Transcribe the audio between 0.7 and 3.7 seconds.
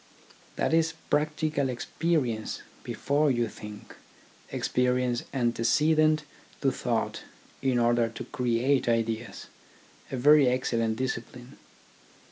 is practical experience before you